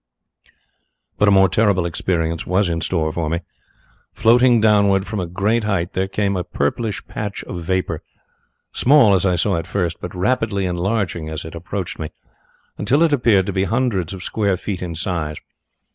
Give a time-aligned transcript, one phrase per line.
[1.19, 3.41] "But a more terrible experience was in store for me.
[4.13, 8.01] Floating downwards from a great height there came a purplish patch of vapour,
[8.73, 12.09] small as I saw it first, but rapidly enlarging as it approached me,
[12.79, 15.37] until it appeared to be hundreds of square feet in size.